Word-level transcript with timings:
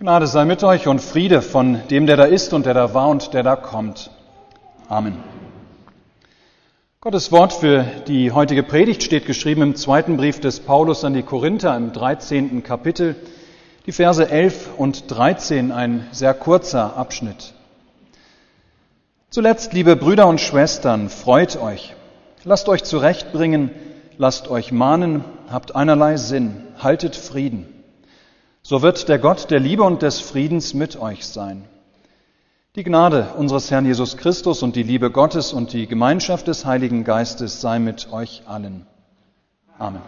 Gnade 0.00 0.28
sei 0.28 0.44
mit 0.44 0.62
euch 0.62 0.86
und 0.86 1.00
Friede 1.00 1.42
von 1.42 1.80
dem, 1.90 2.06
der 2.06 2.16
da 2.16 2.22
ist 2.22 2.52
und 2.52 2.66
der 2.66 2.74
da 2.74 2.94
war 2.94 3.08
und 3.08 3.34
der 3.34 3.42
da 3.42 3.56
kommt. 3.56 4.12
Amen. 4.88 5.16
Gottes 7.00 7.32
Wort 7.32 7.52
für 7.52 7.84
die 8.06 8.30
heutige 8.30 8.62
Predigt 8.62 9.02
steht 9.02 9.26
geschrieben 9.26 9.62
im 9.62 9.74
zweiten 9.74 10.16
Brief 10.16 10.38
des 10.38 10.60
Paulus 10.60 11.02
an 11.02 11.14
die 11.14 11.24
Korinther 11.24 11.76
im 11.76 11.92
13. 11.92 12.62
Kapitel, 12.62 13.16
die 13.86 13.90
Verse 13.90 14.30
11 14.30 14.68
und 14.76 15.10
13, 15.10 15.72
ein 15.72 16.06
sehr 16.12 16.32
kurzer 16.32 16.96
Abschnitt. 16.96 17.54
Zuletzt, 19.30 19.72
liebe 19.72 19.96
Brüder 19.96 20.28
und 20.28 20.40
Schwestern, 20.40 21.08
freut 21.08 21.60
euch, 21.60 21.96
lasst 22.44 22.68
euch 22.68 22.84
zurechtbringen, 22.84 23.72
lasst 24.16 24.46
euch 24.46 24.70
mahnen, 24.70 25.24
habt 25.50 25.74
einerlei 25.74 26.18
Sinn, 26.18 26.62
haltet 26.78 27.16
Frieden. 27.16 27.77
So 28.68 28.82
wird 28.82 29.08
der 29.08 29.18
Gott 29.18 29.50
der 29.50 29.60
Liebe 29.60 29.82
und 29.82 30.02
des 30.02 30.20
Friedens 30.20 30.74
mit 30.74 31.00
euch 31.00 31.26
sein. 31.26 31.64
Die 32.76 32.84
Gnade 32.84 33.28
unseres 33.38 33.70
Herrn 33.70 33.86
Jesus 33.86 34.18
Christus 34.18 34.62
und 34.62 34.76
die 34.76 34.82
Liebe 34.82 35.10
Gottes 35.10 35.54
und 35.54 35.72
die 35.72 35.86
Gemeinschaft 35.86 36.48
des 36.48 36.66
Heiligen 36.66 37.02
Geistes 37.02 37.62
sei 37.62 37.78
mit 37.78 38.12
euch 38.12 38.42
allen. 38.44 38.86
Amen. 39.78 40.02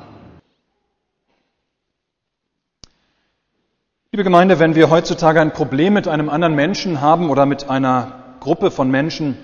Liebe 4.13 4.25
Gemeinde, 4.25 4.59
wenn 4.59 4.75
wir 4.75 4.91
heutzutage 4.91 5.41
ein 5.41 5.55
Problem 5.55 5.95
mit 5.95 6.07
einem 6.07 6.29
anderen 6.29 6.55
Menschen 6.55 7.01
haben 7.01 7.31
oder 7.31 7.47
mit 7.47 7.71
einer 7.71 8.13
Gruppe 8.41 8.71
von 8.71 8.91
Menschen, 8.91 9.39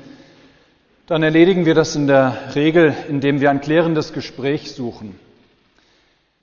dann 1.07 1.23
erledigen 1.23 1.65
wir 1.65 1.74
das 1.74 1.96
in 1.96 2.07
der 2.07 2.37
Regel, 2.55 2.95
indem 3.09 3.41
wir 3.41 3.48
ein 3.48 3.62
klärendes 3.62 4.12
Gespräch 4.12 4.73
suchen. 4.73 5.19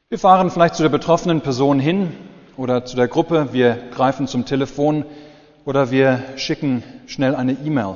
Wir 0.09 0.17
fahren 0.17 0.49
vielleicht 0.49 0.73
zu 0.73 0.81
der 0.81 0.89
betroffenen 0.89 1.41
Person 1.41 1.79
hin 1.79 2.13
oder 2.57 2.85
zu 2.85 2.95
der 2.95 3.07
Gruppe, 3.07 3.49
wir 3.51 3.77
greifen 3.91 4.27
zum 4.27 4.45
Telefon 4.45 5.05
oder 5.65 5.91
wir 5.91 6.23
schicken 6.35 6.83
schnell 7.07 7.35
eine 7.35 7.53
E-Mail. 7.53 7.95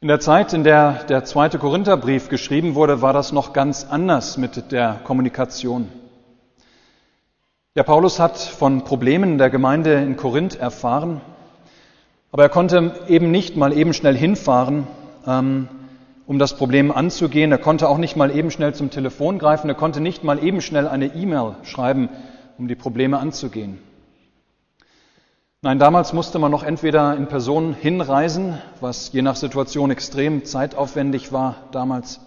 In 0.00 0.08
der 0.08 0.20
Zeit, 0.20 0.52
in 0.52 0.62
der 0.62 1.04
der 1.04 1.24
zweite 1.24 1.58
Korintherbrief 1.58 2.28
geschrieben 2.28 2.74
wurde, 2.74 3.02
war 3.02 3.12
das 3.12 3.32
noch 3.32 3.52
ganz 3.52 3.86
anders 3.88 4.36
mit 4.36 4.70
der 4.70 5.00
Kommunikation. 5.04 5.88
Der 7.74 7.82
Paulus 7.82 8.18
hat 8.20 8.38
von 8.38 8.84
Problemen 8.84 9.36
der 9.36 9.50
Gemeinde 9.50 9.94
in 9.94 10.16
Korinth 10.16 10.58
erfahren, 10.58 11.20
aber 12.32 12.44
er 12.44 12.48
konnte 12.48 12.94
eben 13.08 13.30
nicht 13.30 13.56
mal 13.56 13.72
eben 13.76 13.92
schnell 13.92 14.16
hinfahren, 14.16 14.86
ähm, 15.26 15.68
um 16.26 16.38
das 16.38 16.56
Problem 16.56 16.90
anzugehen. 16.90 17.52
Er 17.52 17.58
konnte 17.58 17.88
auch 17.88 17.98
nicht 17.98 18.16
mal 18.16 18.36
eben 18.36 18.50
schnell 18.50 18.74
zum 18.74 18.90
Telefon 18.90 19.38
greifen. 19.38 19.68
Er 19.68 19.76
konnte 19.76 20.00
nicht 20.00 20.24
mal 20.24 20.42
eben 20.42 20.60
schnell 20.60 20.88
eine 20.88 21.14
E-Mail 21.14 21.54
schreiben, 21.62 22.08
um 22.58 22.68
die 22.68 22.74
Probleme 22.74 23.18
anzugehen. 23.18 23.78
Nein, 25.62 25.78
damals 25.78 26.12
musste 26.12 26.38
man 26.38 26.50
noch 26.50 26.62
entweder 26.62 27.16
in 27.16 27.28
Person 27.28 27.74
hinreisen, 27.74 28.58
was 28.80 29.12
je 29.12 29.22
nach 29.22 29.36
Situation 29.36 29.90
extrem 29.90 30.44
zeitaufwendig 30.44 31.32
war 31.32 31.56
damals, 31.72 32.20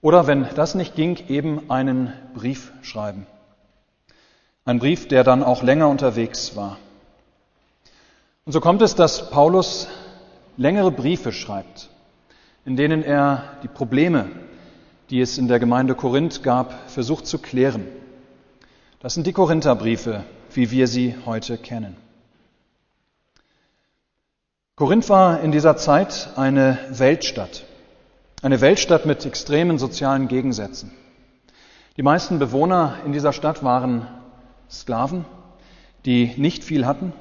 oder 0.00 0.26
wenn 0.26 0.46
das 0.54 0.74
nicht 0.74 0.94
ging, 0.94 1.18
eben 1.28 1.70
einen 1.70 2.12
Brief 2.34 2.72
schreiben. 2.82 3.26
Ein 4.64 4.78
Brief, 4.78 5.08
der 5.08 5.24
dann 5.24 5.42
auch 5.42 5.62
länger 5.62 5.88
unterwegs 5.88 6.54
war. 6.54 6.78
Und 8.44 8.52
so 8.52 8.60
kommt 8.60 8.80
es, 8.80 8.94
dass 8.94 9.30
Paulus 9.30 9.88
längere 10.56 10.92
Briefe 10.92 11.32
schreibt 11.32 11.90
in 12.64 12.76
denen 12.76 13.02
er 13.02 13.58
die 13.62 13.68
Probleme, 13.68 14.26
die 15.10 15.20
es 15.20 15.38
in 15.38 15.48
der 15.48 15.58
Gemeinde 15.58 15.94
Korinth 15.94 16.42
gab, 16.42 16.90
versucht 16.90 17.26
zu 17.26 17.38
klären. 17.38 17.86
Das 19.00 19.14
sind 19.14 19.26
die 19.26 19.32
Korintherbriefe, 19.32 20.24
wie 20.52 20.70
wir 20.70 20.86
sie 20.86 21.14
heute 21.24 21.56
kennen. 21.56 21.96
Korinth 24.76 25.08
war 25.08 25.40
in 25.40 25.50
dieser 25.50 25.76
Zeit 25.76 26.30
eine 26.36 26.78
Weltstadt, 26.90 27.64
eine 28.42 28.60
Weltstadt 28.60 29.06
mit 29.06 29.24
extremen 29.26 29.78
sozialen 29.78 30.28
Gegensätzen. 30.28 30.92
Die 31.96 32.02
meisten 32.02 32.38
Bewohner 32.38 32.98
in 33.04 33.12
dieser 33.12 33.32
Stadt 33.32 33.64
waren 33.64 34.06
Sklaven, 34.70 35.24
die 36.04 36.32
nicht 36.36 36.62
viel 36.62 36.86
hatten, 36.86 37.12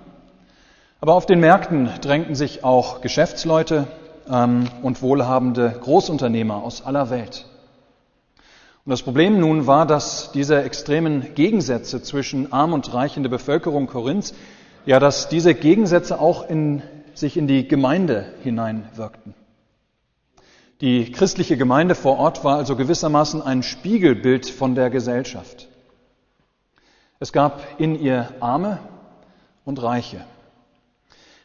aber 1.02 1.14
auf 1.14 1.26
den 1.26 1.40
Märkten 1.40 1.90
drängten 2.02 2.36
sich 2.36 2.64
auch 2.64 3.02
Geschäftsleute, 3.02 3.88
und 4.28 5.02
wohlhabende 5.02 5.78
Großunternehmer 5.82 6.62
aus 6.64 6.86
aller 6.86 7.10
Welt. 7.10 7.46
Und 8.88 8.92
das 8.92 9.02
Problem 9.02 9.40
nun 9.40 9.68
war, 9.68 9.86
dass 9.86 10.32
diese 10.32 10.64
extremen 10.64 11.34
Gegensätze 11.36 12.02
zwischen 12.02 12.54
arm 12.54 12.72
und 12.72 12.94
reich 12.94 13.18
in 13.18 13.24
der 13.24 13.30
Bevölkerung 13.30 13.88
Korinths, 13.88 14.34
ja, 14.86 15.00
dass 15.00 15.28
diese 15.28 15.54
Gegensätze 15.54 16.22
auch 16.22 16.50
in, 16.50 16.82
sich 17.14 17.36
in 17.36 17.48
die 17.48 17.68
Gemeinde 17.68 18.34
hineinwirkten. 18.44 19.34
Die 20.80 21.12
christliche 21.12 21.58
Gemeinde 21.58 21.96
vor 21.96 22.18
Ort 22.18 22.44
war 22.44 22.58
also 22.58 22.76
gewissermaßen 22.76 23.42
ein 23.42 23.62
Spiegelbild 23.62 24.48
von 24.48 24.76
der 24.76 24.90
Gesellschaft. 24.90 25.68
Es 27.20 27.34
gab 27.34 27.62
in 27.80 28.00
ihr 28.00 28.30
Arme 28.40 28.80
und 29.66 29.82
Reiche. 29.82 30.24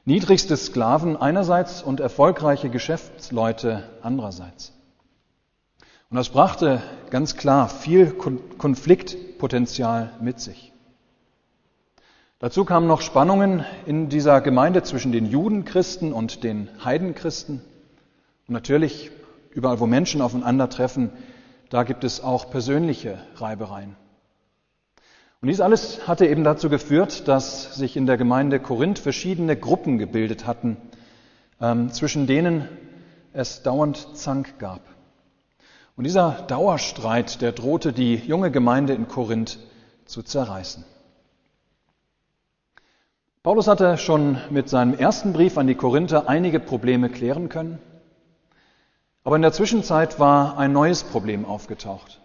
Niedrigste 0.04 0.56
Sklaven 0.56 1.16
einerseits 1.16 1.80
und 1.80 2.00
erfolgreiche 2.00 2.70
Geschäftsleute 2.70 3.84
andererseits. 4.02 4.72
Und 6.10 6.16
das 6.16 6.30
brachte 6.30 6.82
ganz 7.10 7.36
klar 7.36 7.68
viel 7.68 8.12
Konfliktpotenzial 8.58 10.12
mit 10.20 10.40
sich. 10.40 10.72
Dazu 12.40 12.64
kamen 12.64 12.88
noch 12.88 13.00
Spannungen 13.00 13.64
in 13.86 14.08
dieser 14.08 14.40
Gemeinde 14.40 14.82
zwischen 14.82 15.12
den 15.12 15.26
Judenchristen 15.26 16.12
und 16.12 16.42
den 16.42 16.68
Heidenchristen. 16.84 17.60
Und 18.48 18.52
natürlich, 18.52 19.12
überall 19.52 19.78
wo 19.78 19.86
Menschen 19.86 20.20
aufeinandertreffen, 20.20 21.12
da 21.70 21.84
gibt 21.84 22.02
es 22.02 22.20
auch 22.20 22.50
persönliche 22.50 23.18
Reibereien. 23.36 23.96
Und 25.42 25.48
dies 25.48 25.60
alles 25.60 26.06
hatte 26.06 26.28
eben 26.28 26.44
dazu 26.44 26.70
geführt, 26.70 27.26
dass 27.26 27.74
sich 27.74 27.96
in 27.96 28.06
der 28.06 28.16
Gemeinde 28.16 28.60
Korinth 28.60 29.00
verschiedene 29.00 29.56
Gruppen 29.56 29.98
gebildet 29.98 30.46
hatten, 30.46 30.76
ähm, 31.60 31.90
zwischen 31.90 32.28
denen 32.28 32.68
es 33.32 33.64
dauernd 33.64 34.16
Zank 34.16 34.60
gab. 34.60 34.82
Und 35.96 36.04
dieser 36.04 36.44
Dauerstreit, 36.46 37.42
der 37.42 37.50
drohte 37.50 37.92
die 37.92 38.14
junge 38.14 38.52
Gemeinde 38.52 38.92
in 38.94 39.08
Korinth 39.08 39.58
zu 40.04 40.22
zerreißen. 40.22 40.84
Paulus 43.42 43.66
hatte 43.66 43.98
schon 43.98 44.38
mit 44.50 44.68
seinem 44.68 44.94
ersten 44.94 45.32
Brief 45.32 45.58
an 45.58 45.66
die 45.66 45.74
Korinther 45.74 46.28
einige 46.28 46.60
Probleme 46.60 47.10
klären 47.10 47.48
können, 47.48 47.80
aber 49.24 49.34
in 49.34 49.42
der 49.42 49.52
Zwischenzeit 49.52 50.20
war 50.20 50.56
ein 50.56 50.72
neues 50.72 51.02
Problem 51.02 51.44
aufgetaucht. 51.44 52.21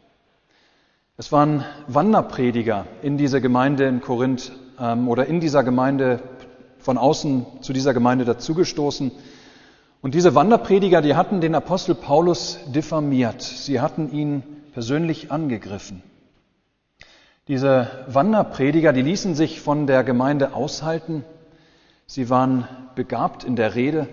Es 1.19 1.31
waren 1.31 1.66
Wanderprediger 1.88 2.85
in 3.01 3.17
dieser 3.17 3.41
Gemeinde 3.41 3.85
in 3.85 4.01
Korinth 4.01 4.51
ähm, 4.79 5.07
oder 5.07 5.25
in 5.25 5.39
dieser 5.39 5.63
Gemeinde 5.63 6.19
von 6.78 7.00
außen 7.00 7.44
zu 7.61 7.73
dieser 7.73 7.95
Gemeinde 7.95 8.23
dazugestoßen. 8.23 9.11
Und 10.03 10.13
diese 10.13 10.35
Wanderprediger, 10.35 11.01
die 11.01 11.16
hatten 11.16 11.41
den 11.41 11.55
Apostel 11.55 11.95
Paulus 11.95 12.59
diffamiert. 12.67 13.41
Sie 13.41 13.81
hatten 13.81 14.11
ihn 14.11 14.44
persönlich 14.73 15.31
angegriffen. 15.31 16.03
Diese 17.47 17.88
Wanderprediger, 18.05 18.94
die 18.94 19.01
ließen 19.01 19.34
sich 19.34 19.59
von 19.59 19.88
der 19.88 20.03
Gemeinde 20.03 20.53
aushalten. 20.53 21.23
Sie 22.05 22.29
waren 22.29 22.67
begabt 22.94 23.44
in 23.44 23.55
der 23.55 23.73
Rede. 23.73 24.07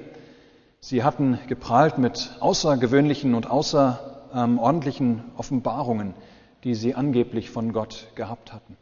Sie 0.80 1.04
hatten 1.04 1.38
geprahlt 1.48 1.98
mit 1.98 2.30
außergewöhnlichen 2.40 3.34
und 3.34 3.50
außerordentlichen 3.50 5.22
Offenbarungen 5.36 6.14
die 6.64 6.74
sie 6.74 6.94
angeblich 6.94 7.50
von 7.50 7.72
Gott 7.72 8.08
gehabt 8.14 8.52
hatten. 8.52 8.76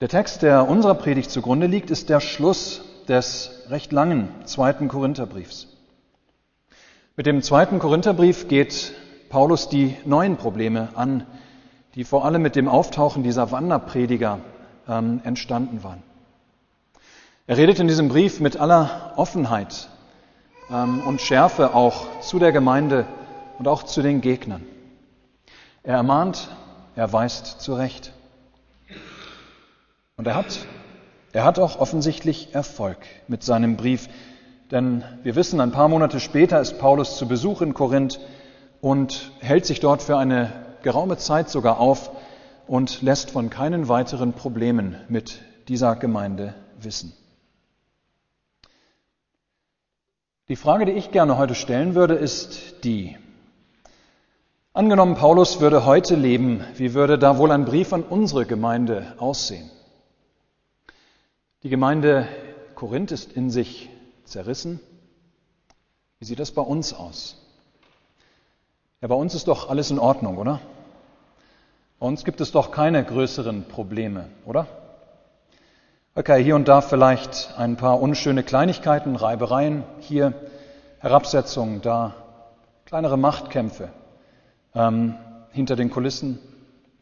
Der 0.00 0.08
Text, 0.08 0.42
der 0.42 0.68
unserer 0.68 0.94
Predigt 0.94 1.30
zugrunde 1.30 1.66
liegt, 1.66 1.90
ist 1.90 2.08
der 2.08 2.20
Schluss 2.20 2.82
des 3.08 3.64
recht 3.68 3.92
langen 3.92 4.28
zweiten 4.44 4.88
Korintherbriefs. 4.88 5.68
Mit 7.16 7.26
dem 7.26 7.42
zweiten 7.42 7.78
Korintherbrief 7.78 8.48
geht 8.48 8.94
Paulus 9.28 9.68
die 9.68 9.96
neuen 10.04 10.36
Probleme 10.36 10.90
an, 10.94 11.26
die 11.94 12.04
vor 12.04 12.24
allem 12.24 12.42
mit 12.42 12.54
dem 12.54 12.68
Auftauchen 12.68 13.22
dieser 13.22 13.50
Wanderprediger 13.50 14.38
ähm, 14.88 15.20
entstanden 15.24 15.82
waren. 15.82 16.02
Er 17.46 17.56
redet 17.56 17.80
in 17.80 17.88
diesem 17.88 18.08
Brief 18.08 18.40
mit 18.40 18.56
aller 18.58 19.14
Offenheit 19.16 19.88
ähm, 20.70 21.00
und 21.00 21.20
Schärfe 21.20 21.74
auch 21.74 22.20
zu 22.20 22.38
der 22.38 22.52
Gemeinde 22.52 23.06
und 23.58 23.66
auch 23.66 23.82
zu 23.82 24.00
den 24.00 24.20
Gegnern. 24.20 24.64
Er 25.82 25.96
ermahnt, 25.96 26.48
er 26.96 27.12
weist 27.12 27.60
zurecht. 27.60 28.12
Und 30.16 30.26
er 30.26 30.34
hat, 30.34 30.66
er 31.32 31.44
hat 31.44 31.58
auch 31.58 31.78
offensichtlich 31.78 32.54
Erfolg 32.54 32.98
mit 33.28 33.42
seinem 33.42 33.76
Brief. 33.76 34.08
Denn 34.70 35.04
wir 35.22 35.36
wissen, 35.36 35.60
ein 35.60 35.72
paar 35.72 35.88
Monate 35.88 36.20
später 36.20 36.60
ist 36.60 36.78
Paulus 36.78 37.16
zu 37.16 37.26
Besuch 37.26 37.62
in 37.62 37.74
Korinth 37.74 38.20
und 38.80 39.32
hält 39.40 39.66
sich 39.66 39.80
dort 39.80 40.02
für 40.02 40.18
eine 40.18 40.52
geraume 40.82 41.16
Zeit 41.16 41.48
sogar 41.48 41.78
auf, 41.78 42.10
und 42.68 43.00
lässt 43.02 43.30
von 43.30 43.50
keinen 43.50 43.88
weiteren 43.88 44.34
Problemen 44.34 44.96
mit 45.08 45.40
dieser 45.68 45.96
Gemeinde 45.96 46.54
wissen. 46.78 47.12
Die 50.48 50.56
Frage, 50.56 50.86
die 50.86 50.92
ich 50.92 51.10
gerne 51.10 51.36
heute 51.36 51.54
stellen 51.54 51.94
würde, 51.94 52.14
ist 52.14 52.84
die. 52.84 53.16
Angenommen, 54.74 55.14
Paulus 55.14 55.60
würde 55.60 55.86
heute 55.86 56.14
leben, 56.14 56.62
wie 56.74 56.92
würde 56.92 57.18
da 57.18 57.38
wohl 57.38 57.50
ein 57.50 57.64
Brief 57.64 57.92
an 57.92 58.02
unsere 58.02 58.44
Gemeinde 58.44 59.14
aussehen? 59.18 59.70
Die 61.62 61.70
Gemeinde 61.70 62.28
Korinth 62.74 63.10
ist 63.10 63.32
in 63.32 63.50
sich 63.50 63.88
zerrissen. 64.24 64.78
Wie 66.18 66.26
sieht 66.26 66.38
das 66.38 66.52
bei 66.52 66.62
uns 66.62 66.92
aus? 66.92 67.36
Ja, 69.00 69.08
bei 69.08 69.14
uns 69.14 69.34
ist 69.34 69.48
doch 69.48 69.70
alles 69.70 69.90
in 69.90 69.98
Ordnung, 69.98 70.36
oder? 70.36 70.60
Bei 71.98 72.06
uns 72.06 72.24
gibt 72.24 72.40
es 72.40 72.52
doch 72.52 72.70
keine 72.70 73.02
größeren 73.02 73.64
Probleme, 73.64 74.28
oder? 74.44 74.66
Okay, 76.14 76.44
hier 76.44 76.54
und 76.54 76.68
da 76.68 76.82
vielleicht 76.82 77.54
ein 77.56 77.76
paar 77.76 78.00
unschöne 78.00 78.42
Kleinigkeiten, 78.42 79.16
Reibereien, 79.16 79.82
hier 80.00 80.34
Herabsetzungen, 80.98 81.80
da 81.80 82.14
kleinere 82.84 83.16
Machtkämpfe 83.16 83.88
ähm, 84.78 85.14
hinter 85.50 85.76
den 85.76 85.90
Kulissen, 85.90 86.38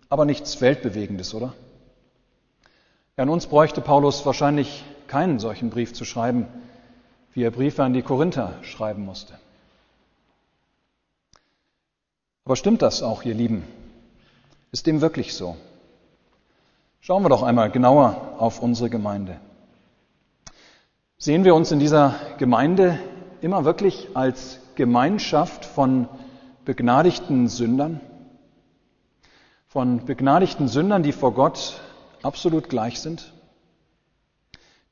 aber 0.09 0.25
nichts 0.25 0.61
Weltbewegendes, 0.61 1.35
oder? 1.35 1.53
Ja, 3.17 3.23
an 3.23 3.29
uns 3.29 3.47
bräuchte 3.47 3.81
Paulus 3.81 4.25
wahrscheinlich 4.25 4.85
keinen 5.07 5.39
solchen 5.39 5.71
Brief 5.71 5.93
zu 5.93 6.05
schreiben, 6.05 6.47
wie 7.35 7.43
er 7.43 7.51
Briefe 7.51 7.85
an 7.85 7.93
die 7.93 8.03
Korinther 8.03 8.55
schreiben 8.63 9.05
musste. 9.05 9.35
Aber 12.45 12.57
stimmt 12.57 12.81
das 12.81 13.03
auch, 13.03 13.25
ihr 13.25 13.35
Lieben? 13.35 13.65
Ist 14.73 14.87
dem 14.87 15.01
wirklich 15.01 15.35
so? 15.35 15.57
Schauen 17.01 17.23
wir 17.23 17.29
doch 17.29 17.43
einmal 17.43 17.71
genauer 17.71 18.37
auf 18.39 18.63
unsere 18.63 18.89
Gemeinde. 18.89 19.39
Sehen 21.19 21.45
wir 21.45 21.55
uns 21.55 21.73
in 21.73 21.79
dieser 21.79 22.15
Gemeinde 22.39 22.99
immer 23.41 23.65
wirklich 23.65 24.09
als 24.15 24.61
Gemeinschaft 24.77 25.65
von 25.65 26.09
begnadigten 26.67 27.49
Sündern? 27.49 28.01
Von 29.69 30.05
begnadigten 30.05 30.69
Sündern, 30.69 31.03
die 31.03 31.13
vor 31.13 31.33
Gott 31.33 31.81
absolut 32.23 32.69
gleich 32.69 33.01
sind? 33.01 33.33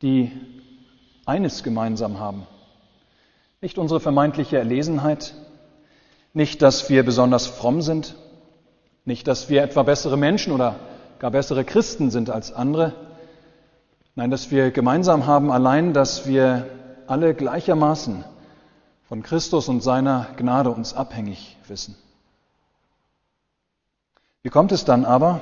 Die 0.00 0.30
eines 1.26 1.62
gemeinsam 1.62 2.18
haben. 2.18 2.46
Nicht 3.60 3.76
unsere 3.76 4.00
vermeintliche 4.00 4.56
Erlesenheit, 4.56 5.34
nicht, 6.32 6.62
dass 6.62 6.88
wir 6.90 7.04
besonders 7.04 7.46
fromm 7.46 7.82
sind, 7.82 8.14
nicht, 9.04 9.26
dass 9.26 9.48
wir 9.48 9.62
etwa 9.62 9.82
bessere 9.82 10.16
Menschen 10.16 10.52
oder 10.52 10.76
gar 11.18 11.30
bessere 11.30 11.64
Christen 11.64 12.10
sind 12.10 12.30
als 12.30 12.52
andere. 12.52 12.92
Nein, 14.14 14.30
dass 14.30 14.50
wir 14.50 14.70
gemeinsam 14.70 15.26
haben 15.26 15.50
allein, 15.50 15.92
dass 15.92 16.26
wir 16.26 16.66
alle 17.06 17.34
gleichermaßen 17.34 18.24
von 19.14 19.22
Christus 19.22 19.68
und 19.68 19.80
seiner 19.80 20.26
Gnade 20.36 20.70
uns 20.70 20.92
abhängig 20.92 21.56
wissen. 21.68 21.94
Wie 24.42 24.48
kommt 24.48 24.72
es 24.72 24.84
dann 24.84 25.04
aber, 25.04 25.40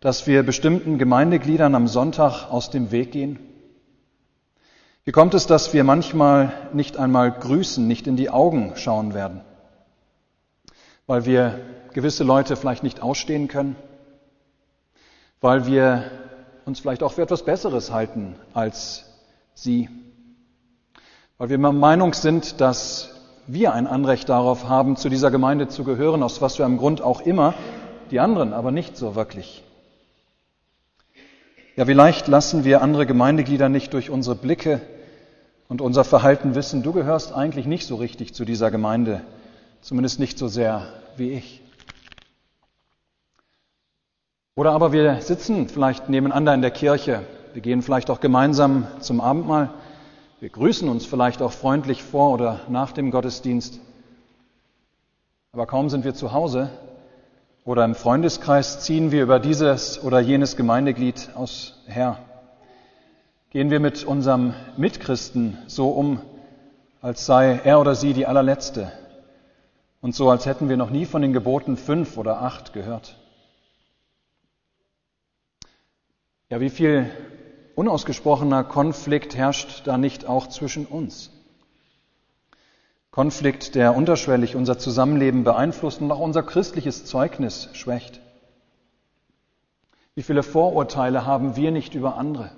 dass 0.00 0.26
wir 0.26 0.42
bestimmten 0.42 0.98
Gemeindegliedern 0.98 1.76
am 1.76 1.86
Sonntag 1.86 2.50
aus 2.50 2.70
dem 2.70 2.90
Weg 2.90 3.12
gehen? 3.12 3.38
Wie 5.04 5.12
kommt 5.12 5.34
es, 5.34 5.46
dass 5.46 5.74
wir 5.74 5.84
manchmal 5.84 6.52
nicht 6.72 6.96
einmal 6.96 7.30
grüßen, 7.30 7.86
nicht 7.86 8.08
in 8.08 8.16
die 8.16 8.30
Augen 8.30 8.72
schauen 8.74 9.14
werden? 9.14 9.42
Weil 11.06 11.24
wir 11.24 11.60
gewisse 11.92 12.24
Leute 12.24 12.56
vielleicht 12.56 12.82
nicht 12.82 13.00
ausstehen 13.00 13.46
können? 13.46 13.76
weil 15.40 15.66
wir 15.66 16.10
uns 16.64 16.80
vielleicht 16.80 17.04
auch 17.04 17.12
für 17.12 17.22
etwas 17.22 17.44
Besseres 17.44 17.92
halten 17.92 18.34
als 18.54 19.04
sie, 19.54 19.88
weil 21.38 21.50
wir 21.50 21.58
der 21.58 21.72
Meinung 21.72 22.14
sind, 22.14 22.60
dass 22.60 23.10
wir 23.46 23.74
ein 23.74 23.86
Anrecht 23.86 24.28
darauf 24.28 24.68
haben, 24.68 24.96
zu 24.96 25.08
dieser 25.08 25.30
Gemeinde 25.30 25.68
zu 25.68 25.84
gehören, 25.84 26.22
aus 26.22 26.40
was 26.40 26.56
für 26.56 26.64
einem 26.64 26.78
Grund 26.78 27.02
auch 27.02 27.20
immer, 27.20 27.54
die 28.10 28.20
anderen 28.20 28.52
aber 28.52 28.70
nicht 28.70 28.96
so 28.96 29.14
wirklich. 29.14 29.62
Ja, 31.76 31.84
vielleicht 31.84 32.26
lassen 32.26 32.64
wir 32.64 32.80
andere 32.80 33.04
Gemeindeglieder 33.06 33.68
nicht 33.68 33.92
durch 33.92 34.08
unsere 34.08 34.34
Blicke 34.34 34.80
und 35.68 35.82
unser 35.82 36.04
Verhalten 36.04 36.54
wissen, 36.54 36.82
du 36.82 36.92
gehörst 36.92 37.34
eigentlich 37.34 37.66
nicht 37.66 37.86
so 37.86 37.96
richtig 37.96 38.32
zu 38.32 38.44
dieser 38.44 38.70
Gemeinde, 38.70 39.20
zumindest 39.82 40.18
nicht 40.18 40.38
so 40.38 40.48
sehr 40.48 40.86
wie 41.16 41.32
ich. 41.32 41.60
Oder 44.54 44.72
aber 44.72 44.92
wir 44.92 45.20
sitzen 45.20 45.68
vielleicht 45.68 46.08
nebeneinander 46.08 46.54
in 46.54 46.62
der 46.62 46.70
Kirche, 46.70 47.24
wir 47.52 47.60
gehen 47.60 47.82
vielleicht 47.82 48.08
auch 48.08 48.20
gemeinsam 48.20 48.86
zum 49.00 49.20
Abendmahl, 49.20 49.70
wir 50.40 50.48
grüßen 50.50 50.88
uns 50.88 51.06
vielleicht 51.06 51.40
auch 51.40 51.52
freundlich 51.52 52.02
vor 52.02 52.32
oder 52.32 52.60
nach 52.68 52.92
dem 52.92 53.10
Gottesdienst. 53.10 53.80
Aber 55.52 55.66
kaum 55.66 55.88
sind 55.88 56.04
wir 56.04 56.14
zu 56.14 56.32
Hause 56.32 56.70
oder 57.64 57.84
im 57.84 57.94
Freundeskreis, 57.94 58.80
ziehen 58.80 59.10
wir 59.10 59.22
über 59.22 59.40
dieses 59.40 60.02
oder 60.02 60.20
jenes 60.20 60.56
Gemeindeglied 60.56 61.30
aus 61.34 61.82
her. 61.86 62.18
Gehen 63.50 63.70
wir 63.70 63.80
mit 63.80 64.04
unserem 64.04 64.54
Mitchristen 64.76 65.56
so 65.66 65.88
um, 65.88 66.20
als 67.00 67.24
sei 67.24 67.60
er 67.64 67.80
oder 67.80 67.94
sie 67.94 68.12
die 68.12 68.26
allerletzte 68.26 68.92
und 70.02 70.14
so, 70.14 70.30
als 70.30 70.44
hätten 70.44 70.68
wir 70.68 70.76
noch 70.76 70.90
nie 70.90 71.06
von 71.06 71.22
den 71.22 71.32
Geboten 71.32 71.76
fünf 71.76 72.18
oder 72.18 72.42
acht 72.42 72.74
gehört. 72.74 73.16
Ja, 76.50 76.60
wie 76.60 76.70
viel 76.70 77.10
unausgesprochener 77.76 78.64
Konflikt 78.64 79.36
herrscht 79.36 79.86
da 79.86 79.98
nicht 79.98 80.26
auch 80.26 80.48
zwischen 80.48 80.86
uns? 80.86 81.30
Konflikt, 83.12 83.74
der 83.74 83.94
unterschwellig 83.94 84.56
unser 84.56 84.78
Zusammenleben 84.78 85.44
beeinflusst 85.44 86.00
und 86.00 86.10
auch 86.10 86.18
unser 86.18 86.42
christliches 86.42 87.04
Zeugnis 87.04 87.68
schwächt. 87.74 88.20
Wie 90.14 90.22
viele 90.22 90.42
Vorurteile 90.42 91.24
haben 91.24 91.56
wir 91.56 91.70
nicht 91.70 91.94
über 91.94 92.16
andere? 92.16 92.50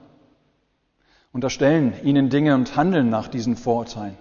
Unterstellen 1.33 1.95
ihnen 2.05 2.31
Dinge 2.31 2.55
und 2.55 2.77
handeln 2.77 3.11
nach 3.11 3.29
diesen 3.29 3.57
Vorurteilen. 3.57 4.17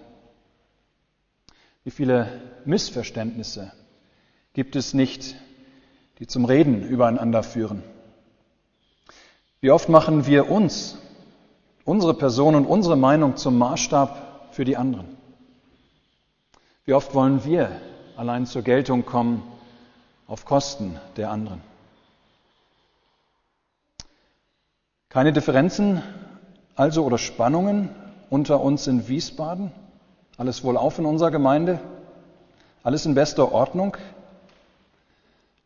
Wie 1.84 1.90
viele 1.90 2.28
Missverständnisse 2.64 3.72
gibt 4.52 4.76
es 4.76 4.94
nicht, 4.94 5.36
die 6.18 6.26
zum 6.26 6.44
Reden 6.44 6.82
übereinander 6.82 7.42
führen? 7.42 7.82
Wie 9.60 9.70
oft 9.72 9.88
machen 9.88 10.26
wir 10.26 10.50
uns, 10.50 10.96
unsere 11.84 12.14
Person 12.14 12.54
und 12.54 12.66
unsere 12.66 12.96
Meinung 12.96 13.36
zum 13.36 13.58
Maßstab 13.58 14.50
für 14.52 14.64
die 14.64 14.76
anderen? 14.76 15.16
Wie 16.84 16.94
oft 16.94 17.12
wollen 17.14 17.44
wir 17.44 17.70
allein 18.16 18.46
zur 18.46 18.62
Geltung 18.62 19.04
kommen 19.04 19.42
auf 20.28 20.44
Kosten 20.44 21.00
der 21.16 21.30
anderen? 21.30 21.60
Keine 25.08 25.32
Differenzen 25.32 26.02
also 26.76 27.04
oder 27.04 27.18
Spannungen 27.18 27.90
unter 28.30 28.60
uns 28.60 28.86
in 28.86 29.08
Wiesbaden? 29.08 29.72
Alles 30.36 30.62
wohlauf 30.62 31.00
in 31.00 31.06
unserer 31.06 31.32
Gemeinde? 31.32 31.80
Alles 32.84 33.04
in 33.06 33.16
bester 33.16 33.50
Ordnung? 33.50 33.96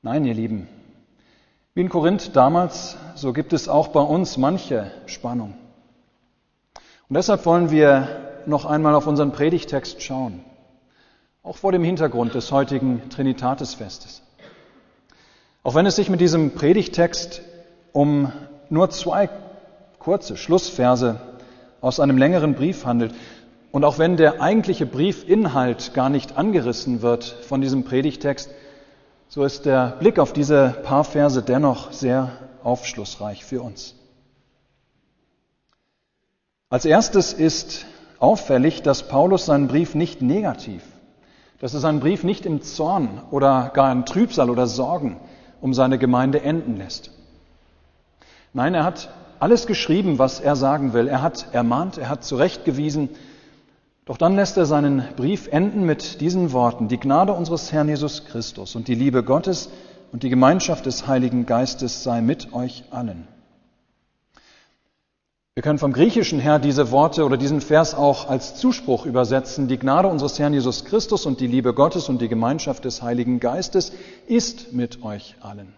Nein, 0.00 0.24
ihr 0.24 0.34
Lieben, 0.34 0.66
wie 1.74 1.80
in 1.80 1.88
Korinth 1.88 2.36
damals, 2.36 2.96
so 3.14 3.32
gibt 3.32 3.52
es 3.54 3.68
auch 3.68 3.88
bei 3.88 4.00
uns 4.00 4.36
manche 4.36 4.90
Spannung. 5.06 5.54
Und 7.08 7.16
deshalb 7.16 7.46
wollen 7.46 7.70
wir 7.70 8.42
noch 8.46 8.66
einmal 8.66 8.94
auf 8.94 9.06
unseren 9.06 9.32
Predigtext 9.32 10.02
schauen, 10.02 10.44
auch 11.42 11.56
vor 11.56 11.72
dem 11.72 11.82
Hintergrund 11.82 12.34
des 12.34 12.52
heutigen 12.52 13.08
Trinitatisfestes. 13.08 14.22
Auch 15.62 15.74
wenn 15.74 15.86
es 15.86 15.96
sich 15.96 16.10
mit 16.10 16.20
diesem 16.20 16.54
Predigtext 16.54 17.40
um 17.92 18.32
nur 18.68 18.90
zwei 18.90 19.30
kurze 19.98 20.36
Schlussverse 20.36 21.20
aus 21.80 22.00
einem 22.00 22.18
längeren 22.18 22.54
Brief 22.54 22.84
handelt 22.84 23.14
und 23.70 23.84
auch 23.84 23.98
wenn 23.98 24.18
der 24.18 24.42
eigentliche 24.42 24.84
Briefinhalt 24.84 25.94
gar 25.94 26.10
nicht 26.10 26.36
angerissen 26.36 27.00
wird 27.00 27.24
von 27.24 27.60
diesem 27.62 27.84
Predigtext, 27.84 28.50
so 29.34 29.44
ist 29.44 29.64
der 29.64 29.96
Blick 29.98 30.18
auf 30.18 30.34
diese 30.34 30.76
paar 30.82 31.04
Verse 31.04 31.42
dennoch 31.42 31.90
sehr 31.90 32.32
aufschlussreich 32.62 33.46
für 33.46 33.62
uns. 33.62 33.94
Als 36.68 36.84
erstes 36.84 37.32
ist 37.32 37.86
auffällig, 38.18 38.82
dass 38.82 39.08
Paulus 39.08 39.46
seinen 39.46 39.68
Brief 39.68 39.94
nicht 39.94 40.20
negativ, 40.20 40.82
dass 41.60 41.72
er 41.72 41.80
seinen 41.80 42.00
Brief 42.00 42.24
nicht 42.24 42.44
im 42.44 42.60
Zorn 42.60 43.22
oder 43.30 43.70
gar 43.72 43.90
in 43.90 44.04
Trübsal 44.04 44.50
oder 44.50 44.66
Sorgen 44.66 45.18
um 45.62 45.72
seine 45.72 45.96
Gemeinde 45.96 46.42
enden 46.42 46.76
lässt. 46.76 47.10
Nein, 48.52 48.74
er 48.74 48.84
hat 48.84 49.08
alles 49.40 49.66
geschrieben, 49.66 50.18
was 50.18 50.40
er 50.40 50.56
sagen 50.56 50.92
will. 50.92 51.08
Er 51.08 51.22
hat 51.22 51.54
ermahnt, 51.54 51.96
er 51.96 52.10
hat 52.10 52.22
zurechtgewiesen, 52.22 53.08
doch 54.04 54.16
dann 54.16 54.34
lässt 54.34 54.56
er 54.56 54.66
seinen 54.66 55.04
Brief 55.16 55.48
enden 55.48 55.84
mit 55.84 56.20
diesen 56.20 56.52
Worten. 56.52 56.88
Die 56.88 56.98
Gnade 56.98 57.32
unseres 57.32 57.70
Herrn 57.72 57.88
Jesus 57.88 58.24
Christus 58.24 58.74
und 58.74 58.88
die 58.88 58.96
Liebe 58.96 59.22
Gottes 59.22 59.70
und 60.12 60.22
die 60.24 60.28
Gemeinschaft 60.28 60.86
des 60.86 61.06
Heiligen 61.06 61.46
Geistes 61.46 62.02
sei 62.02 62.20
mit 62.20 62.52
euch 62.52 62.84
allen. 62.90 63.28
Wir 65.54 65.62
können 65.62 65.78
vom 65.78 65.92
Griechischen 65.92 66.40
her 66.40 66.58
diese 66.58 66.90
Worte 66.90 67.24
oder 67.24 67.36
diesen 67.36 67.60
Vers 67.60 67.94
auch 67.94 68.28
als 68.28 68.56
Zuspruch 68.56 69.04
übersetzen. 69.04 69.68
Die 69.68 69.78
Gnade 69.78 70.08
unseres 70.08 70.38
Herrn 70.38 70.54
Jesus 70.54 70.86
Christus 70.86 71.26
und 71.26 71.40
die 71.40 71.46
Liebe 71.46 71.74
Gottes 71.74 72.08
und 72.08 72.22
die 72.22 72.28
Gemeinschaft 72.28 72.86
des 72.86 73.02
Heiligen 73.02 73.38
Geistes 73.38 73.92
ist 74.26 74.72
mit 74.72 75.04
euch 75.04 75.36
allen. 75.40 75.74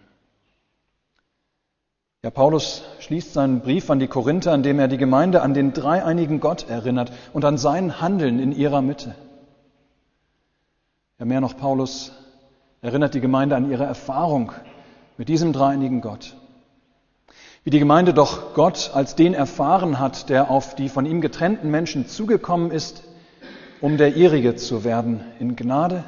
Ja, 2.25 2.31
Paulus 2.31 2.81
schließt 3.01 3.33
seinen 3.33 3.61
Brief 3.61 3.87
an 3.91 3.99
die 3.99 4.07
Korinther, 4.07 4.51
in 4.55 4.63
dem 4.63 4.79
er 4.79 4.87
die 4.87 4.97
Gemeinde 4.97 5.43
an 5.43 5.53
den 5.53 5.73
dreieinigen 5.73 6.39
Gott 6.39 6.67
erinnert 6.67 7.11
und 7.33 7.45
an 7.45 7.59
sein 7.59 8.01
Handeln 8.01 8.39
in 8.39 8.51
ihrer 8.51 8.81
Mitte. 8.81 9.13
Ja, 11.19 11.25
mehr 11.25 11.39
noch, 11.39 11.55
Paulus 11.55 12.13
erinnert 12.81 13.13
die 13.13 13.21
Gemeinde 13.21 13.55
an 13.55 13.69
ihre 13.69 13.83
Erfahrung 13.83 14.53
mit 15.19 15.29
diesem 15.29 15.53
dreieinigen 15.53 16.01
Gott. 16.01 16.35
Wie 17.63 17.69
die 17.69 17.77
Gemeinde 17.77 18.11
doch 18.11 18.55
Gott 18.55 18.89
als 18.95 19.13
den 19.13 19.35
erfahren 19.35 19.99
hat, 19.99 20.27
der 20.31 20.49
auf 20.49 20.73
die 20.73 20.89
von 20.89 21.05
ihm 21.05 21.21
getrennten 21.21 21.69
Menschen 21.69 22.07
zugekommen 22.07 22.71
ist, 22.71 23.03
um 23.81 23.97
der 23.97 24.15
ihrige 24.15 24.55
zu 24.55 24.83
werden, 24.83 25.23
in 25.39 25.55
Gnade, 25.55 26.03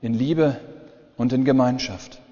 in 0.00 0.14
Liebe 0.14 0.56
und 1.18 1.34
in 1.34 1.44
Gemeinschaft. 1.44 2.22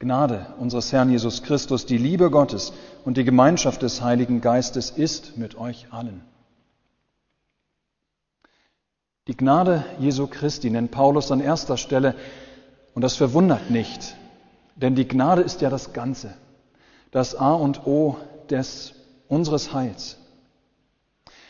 Gnade 0.00 0.46
unseres 0.58 0.92
Herrn 0.92 1.10
Jesus 1.10 1.44
Christus, 1.44 1.86
die 1.86 1.98
Liebe 1.98 2.30
Gottes 2.30 2.72
und 3.04 3.16
die 3.16 3.24
Gemeinschaft 3.24 3.82
des 3.82 4.02
Heiligen 4.02 4.40
Geistes 4.40 4.90
ist 4.90 5.36
mit 5.38 5.56
euch 5.56 5.86
allen. 5.92 6.22
Die 9.28 9.36
Gnade 9.36 9.84
Jesu 10.00 10.26
Christi 10.26 10.70
nennt 10.70 10.90
Paulus 10.90 11.30
an 11.30 11.40
erster 11.40 11.76
Stelle, 11.76 12.16
und 12.94 13.02
das 13.02 13.14
verwundert 13.14 13.70
nicht, 13.70 14.16
denn 14.74 14.96
die 14.96 15.06
Gnade 15.06 15.42
ist 15.42 15.60
ja 15.60 15.70
das 15.70 15.92
Ganze 15.92 16.34
das 17.10 17.34
A 17.34 17.52
und 17.54 17.86
O 17.86 18.16
des 18.48 18.94
unseres 19.28 19.72
Heils. 19.72 20.16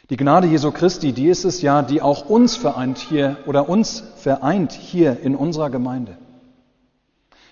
Die 0.08 0.16
Gnade 0.16 0.48
Jesu 0.48 0.72
Christi, 0.72 1.12
die 1.12 1.28
ist 1.28 1.44
es 1.44 1.62
ja, 1.62 1.82
die 1.82 2.02
auch 2.02 2.28
uns 2.28 2.56
vereint 2.56 2.98
hier 2.98 3.36
oder 3.46 3.68
uns 3.68 4.02
vereint 4.16 4.72
hier 4.72 5.20
in 5.20 5.36
unserer 5.36 5.70
Gemeinde. 5.70 6.18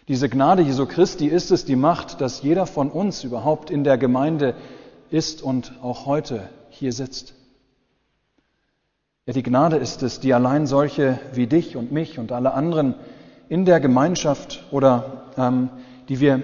Diese 0.09 0.31
Gnade 0.31 0.63
Jesu 0.63 0.87
Christi 0.87 1.27
ist 1.27 1.51
es, 1.51 1.67
die 1.67 1.77
macht, 1.77 2.23
dass 2.23 2.41
jeder 2.41 2.65
von 2.65 2.91
uns 2.91 3.25
überhaupt 3.25 3.71
in 3.71 3.85
der 3.85 3.99
Gemeinde 3.99 4.55
ist 5.11 5.43
und 5.43 5.75
auch 5.83 6.07
heute 6.07 6.49
hier 6.71 6.95
sitzt. 6.95 7.35
Ja, 9.27 9.35
die 9.35 9.43
Gnade 9.43 9.77
ist 9.77 10.03
es, 10.03 10.21
die 10.21 10.33
allein 10.33 10.67
solche 10.67 11.21
wie 11.35 11.47
dich 11.47 11.77
und 11.77 11.93
mich 11.93 12.19
und 12.19 12.33
alle 12.33 12.55
anderen 12.55 12.95
in 13.51 13.67
der 13.67 13.81
Gemeinschaft 13.81 14.65
oder 14.71 15.25
ähm, 15.37 15.69
die 16.09 16.21
wir 16.21 16.43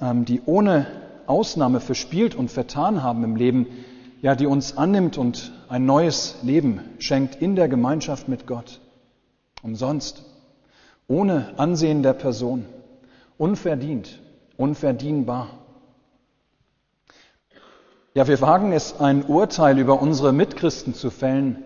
ähm, 0.00 0.24
die 0.24 0.42
ohne 0.44 0.88
Ausnahme 1.28 1.78
verspielt 1.78 2.34
und 2.34 2.50
vertan 2.50 3.04
haben 3.04 3.22
im 3.22 3.36
Leben, 3.36 3.68
ja, 4.20 4.34
die 4.34 4.46
uns 4.46 4.76
annimmt 4.76 5.16
und 5.16 5.52
ein 5.68 5.86
neues 5.86 6.38
Leben 6.42 6.80
schenkt 6.98 7.36
in 7.36 7.54
der 7.54 7.68
Gemeinschaft 7.68 8.26
mit 8.26 8.48
Gott. 8.48 8.80
Umsonst, 9.62 10.24
ohne 11.06 11.56
Ansehen 11.56 12.02
der 12.02 12.12
Person, 12.12 12.64
unverdient, 13.38 14.20
unverdienbar. 14.56 15.48
Ja, 18.14 18.26
wir 18.26 18.40
wagen 18.40 18.72
es, 18.72 18.98
ein 18.98 19.24
Urteil 19.24 19.78
über 19.78 20.00
unsere 20.00 20.32
Mitchristen 20.32 20.94
zu 20.94 21.10
fällen, 21.10 21.62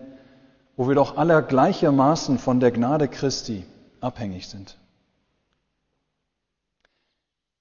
wo 0.75 0.87
wir 0.87 0.95
doch 0.95 1.17
alle 1.17 1.41
gleichermaßen 1.43 2.39
von 2.39 2.59
der 2.59 2.71
Gnade 2.71 3.07
Christi 3.07 3.65
abhängig 4.01 4.47
sind. 4.47 4.77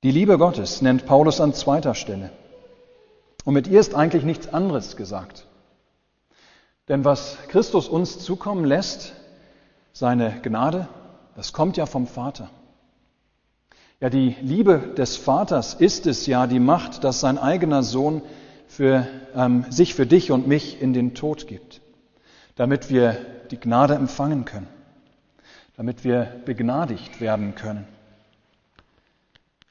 Die 0.03 0.11
Liebe 0.11 0.39
Gottes 0.39 0.81
nennt 0.81 1.07
Paulus 1.07 1.41
an 1.41 1.53
zweiter 1.53 1.95
Stelle. 1.95 2.31
Und 3.45 3.55
mit 3.55 3.67
ihr 3.69 3.81
ist 3.81 3.95
eigentlich 3.95 4.25
nichts 4.25 4.53
anderes 4.53 4.97
gesagt. 4.97 5.47
Denn 6.89 7.05
was 7.05 7.37
Christus 7.49 7.89
uns 7.89 8.19
zukommen 8.19 8.65
lässt, 8.65 9.13
seine 9.93 10.41
Gnade, 10.41 10.89
das 11.37 11.53
kommt 11.53 11.77
ja 11.77 11.87
vom 11.87 12.07
Vater. 12.07 12.51
Ja, 14.01 14.09
die 14.09 14.35
Liebe 14.41 14.79
des 14.97 15.19
Vaters 15.19 15.75
ist 15.75 16.07
es 16.07 16.27
ja, 16.27 16.47
die 16.47 16.59
macht, 16.59 17.05
dass 17.05 17.21
sein 17.21 17.37
eigener 17.37 17.83
Sohn 17.83 18.23
für, 18.67 19.07
ähm, 19.35 19.67
sich 19.69 19.95
für 19.95 20.07
dich 20.07 20.31
und 20.31 20.49
mich 20.49 20.81
in 20.81 20.95
den 20.95 21.13
Tod 21.15 21.47
gibt, 21.47 21.83
damit 22.57 22.89
wir 22.89 23.19
die 23.51 23.61
Gnade 23.61 23.95
empfangen 23.95 24.47
können, 24.47 24.69
damit 25.77 26.03
wir 26.03 26.41
begnadigt 26.47 27.21
werden 27.21 27.55
können. 27.55 27.87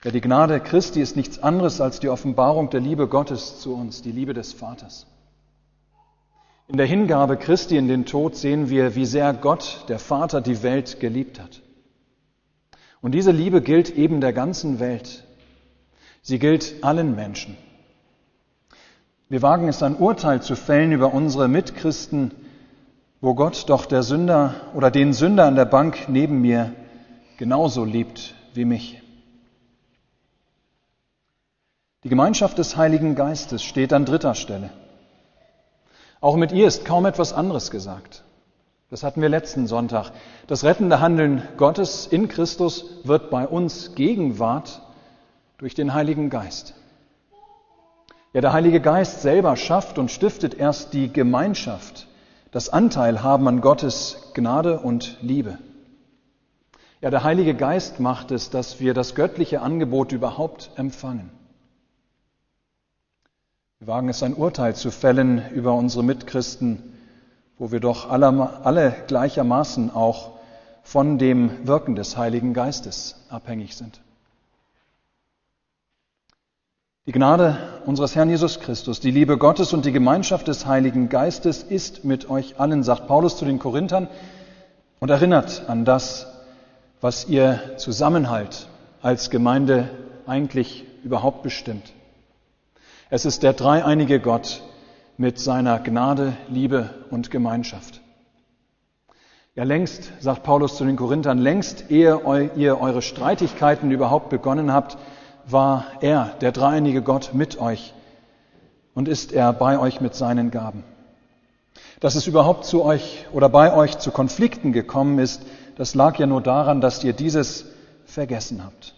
Ja, 0.03 0.11
die 0.11 0.21
Gnade 0.21 0.59
Christi 0.59 1.01
ist 1.01 1.15
nichts 1.15 1.39
anderes 1.39 1.81
als 1.81 1.99
die 1.99 2.09
Offenbarung 2.09 2.69
der 2.69 2.81
Liebe 2.81 3.07
Gottes 3.07 3.59
zu 3.59 3.73
uns, 3.73 4.03
die 4.03 4.11
Liebe 4.11 4.35
des 4.35 4.53
Vaters. 4.53 5.07
In 6.67 6.77
der 6.77 6.85
Hingabe 6.85 7.35
Christi 7.35 7.77
in 7.77 7.87
den 7.87 8.05
Tod 8.05 8.35
sehen 8.35 8.69
wir, 8.69 8.95
wie 8.95 9.07
sehr 9.07 9.33
Gott, 9.33 9.85
der 9.87 9.97
Vater, 9.97 10.39
die 10.39 10.61
Welt 10.61 10.99
geliebt 10.99 11.39
hat. 11.39 11.63
Und 13.01 13.13
diese 13.13 13.31
Liebe 13.31 13.61
gilt 13.61 13.89
eben 13.95 14.21
der 14.21 14.33
ganzen 14.33 14.79
Welt. 14.79 15.23
Sie 16.21 16.39
gilt 16.39 16.83
allen 16.83 17.15
Menschen. 17.15 17.57
Wir 19.29 19.41
wagen 19.41 19.67
es, 19.67 19.83
ein 19.83 19.95
Urteil 19.95 20.41
zu 20.41 20.55
fällen 20.55 20.91
über 20.91 21.13
unsere 21.13 21.47
Mitchristen, 21.47 22.31
wo 23.21 23.35
Gott 23.35 23.69
doch 23.69 23.85
der 23.85 24.03
Sünder 24.03 24.55
oder 24.73 24.91
den 24.91 25.13
Sünder 25.13 25.45
an 25.45 25.55
der 25.55 25.65
Bank 25.65 26.09
neben 26.09 26.41
mir 26.41 26.73
genauso 27.37 27.85
liebt 27.85 28.33
wie 28.53 28.65
mich. 28.65 29.01
Die 32.03 32.09
Gemeinschaft 32.09 32.57
des 32.57 32.75
Heiligen 32.75 33.15
Geistes 33.15 33.61
steht 33.61 33.93
an 33.93 34.05
dritter 34.05 34.33
Stelle. 34.33 34.69
Auch 36.21 36.35
mit 36.35 36.51
ihr 36.51 36.67
ist 36.67 36.85
kaum 36.85 37.05
etwas 37.05 37.33
anderes 37.33 37.71
gesagt. 37.71 38.23
Das 38.89 39.03
hatten 39.03 39.21
wir 39.21 39.29
letzten 39.29 39.67
Sonntag. 39.67 40.11
Das 40.47 40.63
rettende 40.63 40.99
Handeln 40.99 41.43
Gottes 41.57 42.07
in 42.07 42.27
Christus 42.27 42.85
wird 43.03 43.29
bei 43.29 43.47
uns 43.47 43.93
Gegenwart 43.93 44.81
durch 45.59 45.75
den 45.75 45.93
Heiligen 45.93 46.29
Geist. 46.29 46.73
Ja, 48.33 48.41
der 48.41 48.53
Heilige 48.53 48.81
Geist 48.81 49.21
selber 49.21 49.55
schafft 49.55 49.97
und 49.99 50.09
stiftet 50.09 50.53
erst 50.53 50.93
die 50.93 51.11
Gemeinschaft, 51.11 52.07
das 52.51 52.69
Anteil 52.69 53.21
haben 53.21 53.47
an 53.47 53.61
Gottes 53.61 54.31
Gnade 54.33 54.79
und 54.79 55.17
Liebe. 55.21 55.59
Ja, 57.01 57.11
der 57.11 57.23
Heilige 57.23 57.53
Geist 57.53 57.99
macht 57.99 58.31
es, 58.31 58.49
dass 58.49 58.79
wir 58.79 58.93
das 58.93 59.13
göttliche 59.13 59.61
Angebot 59.61 60.11
überhaupt 60.11 60.71
empfangen. 60.75 61.29
Wir 63.79 63.87
wagen 63.87 64.09
es, 64.09 64.23
ein 64.23 64.33
Urteil 64.33 64.75
zu 64.75 64.91
fällen 64.91 65.43
über 65.51 65.73
unsere 65.73 66.03
Mitchristen, 66.03 66.98
wo 67.59 67.71
wir 67.71 67.81
doch 67.81 68.09
alle, 68.09 68.63
alle 68.63 68.95
gleichermaßen 69.07 69.93
auch 69.93 70.31
von 70.81 71.19
dem 71.19 71.67
Wirken 71.67 71.95
des 71.95 72.17
Heiligen 72.17 72.53
Geistes 72.53 73.15
abhängig 73.29 73.75
sind. 73.75 73.99
Die 77.05 77.11
Gnade 77.11 77.57
unseres 77.85 78.15
Herrn 78.15 78.29
Jesus 78.29 78.59
Christus, 78.59 78.99
die 78.99 79.11
Liebe 79.11 79.37
Gottes 79.37 79.73
und 79.73 79.83
die 79.85 79.91
Gemeinschaft 79.91 80.47
des 80.47 80.65
Heiligen 80.65 81.09
Geistes 81.09 81.63
ist 81.63 82.05
mit 82.05 82.29
euch 82.29 82.59
allen, 82.59 82.83
sagt 82.83 83.07
Paulus 83.07 83.37
zu 83.37 83.45
den 83.45 83.59
Korinthern 83.59 84.07
und 84.99 85.09
erinnert 85.09 85.63
an 85.67 85.85
das, 85.85 86.27
was 87.01 87.27
ihr 87.27 87.77
Zusammenhalt 87.77 88.67
als 89.01 89.29
Gemeinde 89.29 89.89
eigentlich 90.27 90.85
überhaupt 91.03 91.43
bestimmt. 91.43 91.93
Es 93.09 93.25
ist 93.25 93.43
der 93.43 93.53
dreieinige 93.53 94.19
Gott 94.19 94.61
mit 95.19 95.37
seiner 95.37 95.79
Gnade, 95.79 96.37
Liebe 96.47 96.91
und 97.11 97.29
Gemeinschaft. 97.29 97.99
Ja, 99.53 99.65
längst, 99.65 100.13
sagt 100.21 100.43
Paulus 100.43 100.77
zu 100.77 100.85
den 100.85 100.95
Korinthern, 100.95 101.39
längst 101.39 101.91
ehe 101.91 102.21
ihr 102.55 102.79
eure 102.79 103.01
Streitigkeiten 103.01 103.91
überhaupt 103.91 104.29
begonnen 104.29 104.71
habt, 104.71 104.97
war 105.45 105.85
er, 105.99 106.31
der 106.39 106.53
dreieinige 106.53 107.01
Gott, 107.01 107.31
mit 107.33 107.59
euch 107.59 107.93
und 108.93 109.09
ist 109.09 109.33
er 109.33 109.51
bei 109.51 109.77
euch 109.77 109.99
mit 109.99 110.15
seinen 110.15 110.51
Gaben. 110.51 110.85
Dass 111.99 112.15
es 112.15 112.25
überhaupt 112.25 112.63
zu 112.63 112.85
euch 112.85 113.25
oder 113.33 113.49
bei 113.49 113.73
euch 113.73 113.97
zu 113.97 114.11
Konflikten 114.11 114.71
gekommen 114.71 115.19
ist, 115.19 115.41
das 115.75 115.95
lag 115.95 116.17
ja 116.17 116.27
nur 116.27 116.39
daran, 116.39 116.79
dass 116.79 117.03
ihr 117.03 117.11
dieses 117.11 117.65
vergessen 118.05 118.63
habt. 118.63 118.95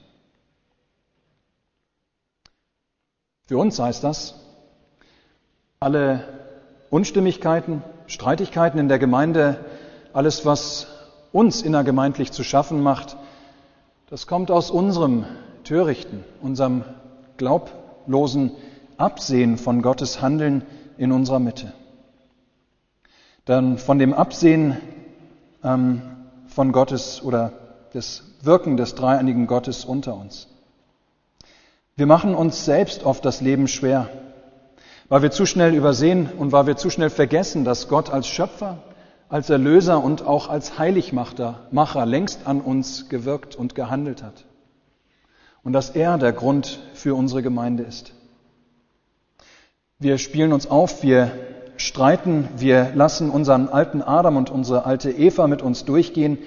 Für 3.48 3.58
uns 3.58 3.80
heißt 3.80 4.04
das, 4.04 4.40
alle 5.83 6.23
Unstimmigkeiten, 6.91 7.81
Streitigkeiten 8.05 8.79
in 8.79 8.88
der 8.88 9.00
Gemeinde, 9.00 9.65
alles, 10.13 10.45
was 10.45 10.85
uns 11.31 11.63
innergemeindlich 11.63 12.31
zu 12.31 12.43
schaffen 12.43 12.83
macht, 12.83 13.17
das 14.07 14.27
kommt 14.27 14.51
aus 14.51 14.69
unserem 14.69 15.25
törichten, 15.63 16.23
unserem 16.39 16.83
glaublosen 17.38 18.51
Absehen 18.97 19.57
von 19.57 19.81
Gottes 19.81 20.21
Handeln 20.21 20.61
in 21.00 21.11
unserer 21.11 21.39
Mitte. 21.39 21.73
Dann 23.45 23.79
von 23.79 23.97
dem 23.97 24.13
Absehen 24.13 24.77
ähm, 25.63 26.03
von 26.45 26.73
Gottes 26.73 27.23
oder 27.23 27.53
des 27.95 28.35
Wirken 28.43 28.77
des 28.77 28.93
dreieinigen 28.93 29.47
Gottes 29.47 29.83
unter 29.83 30.13
uns. 30.13 30.47
Wir 31.95 32.05
machen 32.05 32.35
uns 32.35 32.65
selbst 32.65 33.03
oft 33.03 33.25
das 33.25 33.41
Leben 33.41 33.67
schwer, 33.67 34.09
weil 35.12 35.24
wir 35.24 35.32
zu 35.32 35.46
schnell 35.46 35.75
übersehen 35.75 36.30
und 36.38 36.53
weil 36.53 36.68
wir 36.68 36.77
zu 36.77 36.89
schnell 36.89 37.10
vergessen, 37.10 37.65
dass 37.65 37.89
Gott 37.89 38.13
als 38.13 38.27
Schöpfer, 38.27 38.77
als 39.27 39.50
Erlöser 39.50 40.01
und 40.01 40.25
auch 40.25 40.48
als 40.48 40.80
Heiligmacher 40.80 41.68
Macher 41.70 42.06
längst 42.06 42.48
an 42.48 42.62
uns 42.62 43.10
gewirkt 43.10 43.58
und 43.58 43.75
gehandelt 43.75 44.24
hat. 44.24 44.46
Und 45.63 45.74
dass 45.74 45.89
er 45.89 46.18
der 46.18 46.32
Grund 46.32 46.80
für 46.94 47.13
unsere 47.13 47.44
Gemeinde 47.44 47.84
ist. 47.84 48.13
Wir 50.00 50.18
spielen 50.18 50.53
uns 50.53 50.72
auf, 50.72 51.03
wir 51.03 51.30
streiten, 51.75 52.48
wir 52.56 52.94
lassen 52.96 53.32
unseren 53.32 53.68
alten 53.68 54.01
Adam 54.01 54.38
und 54.38 54.50
unsere 54.50 54.86
alte 54.86 55.12
Eva 55.12 55.48
mit 55.48 55.62
uns 55.62 55.84
durchgehen. 55.84 56.38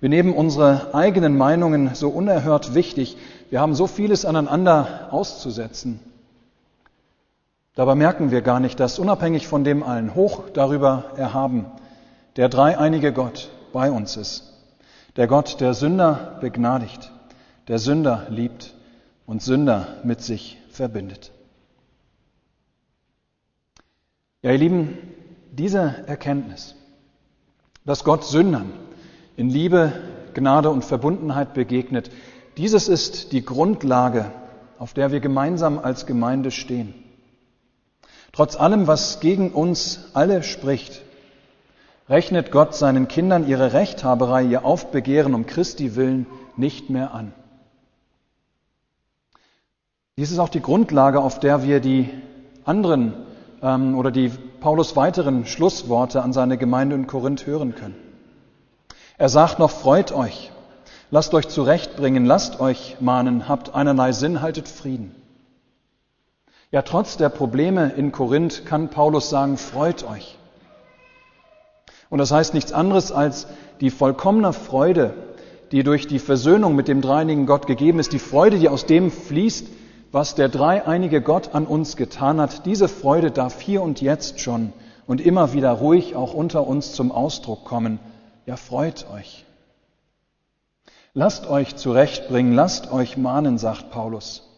Wir 0.00 0.10
nehmen 0.10 0.34
unsere 0.34 0.94
eigenen 0.94 1.38
Meinungen 1.38 1.94
so 1.94 2.10
unerhört 2.10 2.74
wichtig. 2.74 3.16
Wir 3.48 3.62
haben 3.62 3.74
so 3.74 3.86
vieles 3.86 4.26
aneinander 4.26 5.08
auszusetzen. 5.12 6.11
Dabei 7.74 7.94
merken 7.94 8.30
wir 8.30 8.42
gar 8.42 8.60
nicht, 8.60 8.80
dass 8.80 8.98
unabhängig 8.98 9.46
von 9.46 9.64
dem 9.64 9.82
allen, 9.82 10.14
hoch 10.14 10.50
darüber 10.50 11.12
erhaben, 11.16 11.66
der 12.36 12.48
dreieinige 12.48 13.12
Gott 13.12 13.50
bei 13.72 13.90
uns 13.90 14.16
ist. 14.16 14.52
Der 15.16 15.26
Gott, 15.26 15.60
der 15.60 15.72
Sünder 15.74 16.38
begnadigt, 16.40 17.10
der 17.68 17.78
Sünder 17.78 18.26
liebt 18.28 18.74
und 19.26 19.42
Sünder 19.42 19.86
mit 20.04 20.20
sich 20.20 20.58
verbindet. 20.70 21.32
Ja, 24.42 24.50
ihr 24.50 24.58
Lieben, 24.58 24.98
diese 25.50 26.04
Erkenntnis, 26.06 26.74
dass 27.84 28.04
Gott 28.04 28.24
Sündern 28.24 28.72
in 29.36 29.48
Liebe, 29.48 29.92
Gnade 30.34 30.68
und 30.68 30.84
Verbundenheit 30.84 31.54
begegnet, 31.54 32.10
dieses 32.56 32.88
ist 32.88 33.32
die 33.32 33.44
Grundlage, 33.44 34.30
auf 34.78 34.92
der 34.92 35.10
wir 35.12 35.20
gemeinsam 35.20 35.78
als 35.78 36.06
Gemeinde 36.06 36.50
stehen. 36.50 37.01
Trotz 38.32 38.56
allem, 38.56 38.86
was 38.86 39.20
gegen 39.20 39.50
uns 39.50 40.10
alle 40.14 40.42
spricht, 40.42 41.02
rechnet 42.08 42.50
Gott 42.50 42.74
seinen 42.74 43.06
Kindern 43.06 43.46
ihre 43.46 43.74
Rechthaberei, 43.74 44.42
ihr 44.42 44.64
Aufbegehren 44.64 45.34
um 45.34 45.44
Christi 45.46 45.96
willen 45.96 46.26
nicht 46.56 46.88
mehr 46.88 47.12
an. 47.12 47.32
Dies 50.16 50.30
ist 50.30 50.38
auch 50.38 50.48
die 50.48 50.62
Grundlage, 50.62 51.20
auf 51.20 51.40
der 51.40 51.62
wir 51.62 51.80
die 51.80 52.08
anderen 52.64 53.14
ähm, 53.62 53.96
oder 53.98 54.10
die 54.10 54.30
Paulus 54.60 54.96
weiteren 54.96 55.46
Schlussworte 55.46 56.22
an 56.22 56.32
seine 56.32 56.56
Gemeinde 56.56 56.96
in 56.96 57.06
Korinth 57.06 57.46
hören 57.46 57.74
können. 57.74 57.96
Er 59.18 59.28
sagt 59.28 59.58
noch, 59.58 59.70
freut 59.70 60.12
euch, 60.12 60.52
lasst 61.10 61.34
euch 61.34 61.48
zurechtbringen, 61.48 62.24
lasst 62.24 62.60
euch 62.60 62.96
mahnen, 63.00 63.48
habt 63.48 63.74
einerlei 63.74 64.12
Sinn, 64.12 64.40
haltet 64.40 64.68
Frieden. 64.68 65.14
Ja, 66.72 66.80
trotz 66.80 67.18
der 67.18 67.28
Probleme 67.28 67.92
in 67.96 68.12
Korinth 68.12 68.64
kann 68.64 68.88
Paulus 68.88 69.28
sagen, 69.28 69.58
freut 69.58 70.08
euch. 70.08 70.38
Und 72.08 72.16
das 72.16 72.30
heißt 72.30 72.54
nichts 72.54 72.72
anderes 72.72 73.12
als 73.12 73.46
die 73.80 73.90
vollkommene 73.90 74.54
Freude, 74.54 75.12
die 75.70 75.82
durch 75.82 76.06
die 76.06 76.18
Versöhnung 76.18 76.74
mit 76.74 76.88
dem 76.88 77.02
dreinigen 77.02 77.44
Gott 77.44 77.66
gegeben 77.66 77.98
ist, 77.98 78.14
die 78.14 78.18
Freude, 78.18 78.58
die 78.58 78.70
aus 78.70 78.86
dem 78.86 79.10
fließt, 79.10 79.66
was 80.12 80.34
der 80.34 80.48
dreieinige 80.48 81.20
Gott 81.20 81.54
an 81.54 81.66
uns 81.66 81.96
getan 81.96 82.40
hat, 82.40 82.64
diese 82.64 82.88
Freude 82.88 83.30
darf 83.30 83.60
hier 83.60 83.82
und 83.82 84.00
jetzt 84.00 84.40
schon 84.40 84.72
und 85.06 85.20
immer 85.20 85.52
wieder 85.52 85.72
ruhig 85.72 86.16
auch 86.16 86.32
unter 86.32 86.66
uns 86.66 86.94
zum 86.94 87.12
Ausdruck 87.12 87.64
kommen. 87.64 87.98
Ja, 88.46 88.56
freut 88.56 89.06
euch. 89.12 89.44
Lasst 91.12 91.46
euch 91.46 91.76
zurechtbringen, 91.76 92.54
lasst 92.54 92.90
euch 92.90 93.18
mahnen, 93.18 93.58
sagt 93.58 93.90
Paulus. 93.90 94.51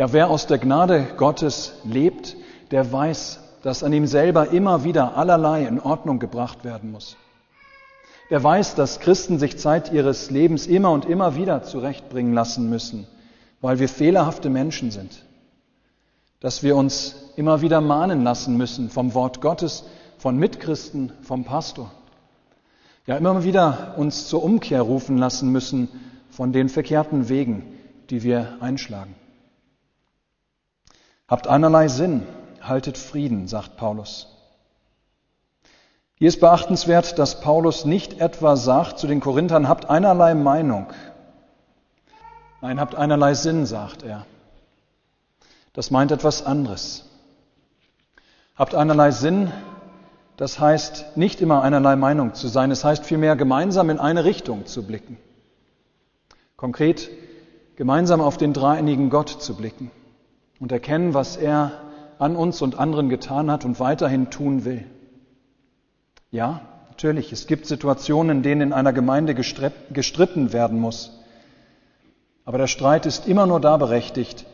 Ja, 0.00 0.12
wer 0.14 0.30
aus 0.30 0.46
der 0.46 0.56
Gnade 0.56 1.06
Gottes 1.18 1.74
lebt, 1.84 2.34
der 2.70 2.90
weiß, 2.90 3.38
dass 3.62 3.82
an 3.82 3.92
ihm 3.92 4.06
selber 4.06 4.48
immer 4.48 4.82
wieder 4.82 5.16
allerlei 5.16 5.66
in 5.66 5.78
Ordnung 5.78 6.18
gebracht 6.18 6.64
werden 6.64 6.90
muss. 6.90 7.18
Der 8.30 8.42
weiß, 8.42 8.76
dass 8.76 9.00
Christen 9.00 9.38
sich 9.38 9.58
Zeit 9.58 9.92
ihres 9.92 10.30
Lebens 10.30 10.66
immer 10.66 10.90
und 10.90 11.04
immer 11.04 11.36
wieder 11.36 11.62
zurechtbringen 11.62 12.32
lassen 12.32 12.68
müssen 12.70 13.06
weil 13.60 13.78
wir 13.78 13.88
fehlerhafte 13.88 14.50
Menschen 14.50 14.90
sind, 14.90 15.22
dass 16.40 16.62
wir 16.62 16.76
uns 16.76 17.14
immer 17.36 17.60
wieder 17.60 17.80
mahnen 17.80 18.24
lassen 18.24 18.56
müssen 18.56 18.90
vom 18.90 19.14
Wort 19.14 19.40
Gottes, 19.40 19.84
von 20.18 20.36
Mitchristen, 20.36 21.12
vom 21.22 21.44
Pastor. 21.44 21.90
Ja, 23.06 23.16
immer 23.16 23.44
wieder 23.44 23.94
uns 23.96 24.28
zur 24.28 24.42
Umkehr 24.42 24.82
rufen 24.82 25.18
lassen 25.18 25.50
müssen 25.50 25.88
von 26.30 26.52
den 26.52 26.68
verkehrten 26.68 27.28
Wegen, 27.28 27.64
die 28.08 28.22
wir 28.22 28.58
einschlagen. 28.60 29.14
Habt 31.30 31.46
einerlei 31.46 31.86
Sinn, 31.86 32.26
haltet 32.60 32.98
Frieden, 32.98 33.46
sagt 33.46 33.76
Paulus. 33.76 34.26
Hier 36.16 36.26
ist 36.26 36.40
beachtenswert, 36.40 37.20
dass 37.20 37.40
Paulus 37.40 37.84
nicht 37.84 38.20
etwa 38.20 38.56
sagt 38.56 38.98
zu 38.98 39.06
den 39.06 39.20
Korinthern, 39.20 39.68
habt 39.68 39.88
einerlei 39.88 40.34
Meinung, 40.34 40.88
Nein, 42.62 42.78
habt 42.78 42.94
einerlei 42.94 43.32
Sinn, 43.32 43.64
sagt 43.64 44.02
er. 44.02 44.26
Das 45.72 45.90
meint 45.90 46.12
etwas 46.12 46.44
anderes. 46.44 47.06
Habt 48.54 48.74
einerlei 48.74 49.12
Sinn, 49.12 49.50
das 50.36 50.60
heißt 50.60 51.16
nicht 51.16 51.40
immer 51.40 51.62
einerlei 51.62 51.96
Meinung 51.96 52.34
zu 52.34 52.48
sein, 52.48 52.70
es 52.70 52.84
heißt 52.84 53.06
vielmehr 53.06 53.34
gemeinsam 53.36 53.88
in 53.88 53.98
eine 53.98 54.24
Richtung 54.24 54.66
zu 54.66 54.86
blicken. 54.86 55.16
Konkret 56.56 57.08
gemeinsam 57.76 58.20
auf 58.20 58.36
den 58.36 58.52
dreieinigen 58.52 59.08
Gott 59.08 59.30
zu 59.30 59.56
blicken 59.56 59.90
und 60.60 60.70
erkennen, 60.70 61.14
was 61.14 61.36
er 61.36 61.72
an 62.18 62.36
uns 62.36 62.62
und 62.62 62.78
anderen 62.78 63.08
getan 63.08 63.50
hat 63.50 63.64
und 63.64 63.80
weiterhin 63.80 64.30
tun 64.30 64.64
will. 64.64 64.84
Ja, 66.30 66.60
natürlich, 66.90 67.32
es 67.32 67.46
gibt 67.46 67.66
Situationen, 67.66 68.38
in 68.38 68.42
denen 68.42 68.60
in 68.60 68.72
einer 68.72 68.92
Gemeinde 68.92 69.34
gestritten 69.34 70.52
werden 70.52 70.78
muss. 70.78 71.18
Aber 72.44 72.58
der 72.58 72.66
Streit 72.66 73.06
ist 73.06 73.26
immer 73.26 73.46
nur 73.46 73.60
da 73.60 73.76
berechtigt, 73.78 74.46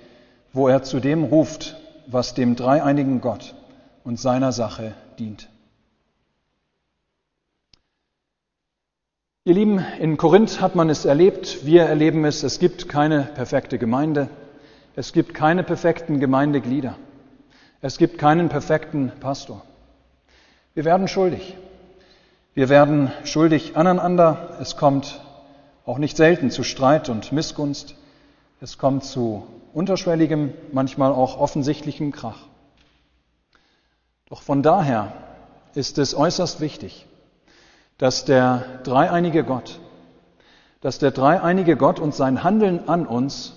wo 0.53 0.69
er 0.69 0.83
zu 0.83 1.01
dem 1.01 1.25
ruft, 1.25 1.77
was 2.07 2.35
dem 2.35 2.55
dreieinigen 2.57 3.21
Gott 3.21 3.55
und 4.05 4.21
seiner 4.21 4.53
Sache 4.53 4.95
dient. 5.19 5.49
Ihr 9.45 9.55
Lieben, 9.55 9.85
in 10.01 10.17
Korinth 10.17 10.61
hat 10.61 10.75
man 10.77 10.89
es 10.89 11.05
erlebt, 11.05 11.67
wir 11.67 11.83
erleben 11.83 12.25
es, 12.25 12.43
es 12.43 12.59
gibt 12.59 12.89
keine 12.89 13.23
perfekte 13.23 13.79
Gemeinde, 13.79 14.29
es 14.97 15.13
gibt 15.13 15.35
keine 15.35 15.63
perfekten 15.63 16.19
Gemeindeglieder, 16.19 16.97
es 17.83 17.99
gibt 17.99 18.19
keinen 18.19 18.49
perfekten 18.49 19.13
Pastor. 19.21 19.63
Wir 20.75 20.85
werden 20.85 21.07
schuldig. 21.07 21.57
Wir 22.55 22.71
werden 22.71 23.13
schuldig 23.25 23.77
aneinander, 23.77 24.57
es 24.61 24.77
kommt 24.79 25.21
auch 25.85 25.99
nicht 25.99 26.17
selten 26.17 26.51
zu 26.51 26.65
Streit 26.65 27.11
und 27.11 27.31
Missgunst. 27.31 27.95
Es 28.61 28.79
kommt 28.79 29.05
zu 29.05 29.47
unterschwelligem, 29.75 30.55
manchmal 30.73 31.13
auch 31.13 31.39
offensichtlichem 31.39 32.11
Krach. 32.11 32.39
Doch 34.31 34.41
von 34.41 34.63
daher 34.63 35.13
ist 35.75 35.99
es 35.99 36.15
äußerst 36.15 36.61
wichtig, 36.61 37.07
dass 37.99 38.25
der 38.25 38.81
dreieinige 38.83 39.45
Gott, 39.45 39.79
dass 40.81 40.99
der 40.99 41.11
dreieinige 41.11 41.77
Gott 41.77 42.01
und 42.01 42.15
sein 42.15 42.43
Handeln 42.43 42.89
an 42.89 43.07
uns, 43.07 43.53